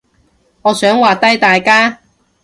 [0.63, 1.99] 我想畫低大家